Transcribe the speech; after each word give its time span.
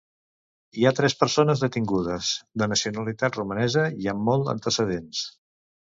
Hi 0.79 0.85
ha 0.85 0.91
tres 0.99 1.15
persones 1.23 1.61
detingudes, 1.65 2.31
de 2.63 2.69
nacionalitat 2.73 3.37
romanesa 3.41 3.85
i 4.07 4.11
amb 4.15 4.29
molt 4.31 4.51
antecedents. 4.55 5.25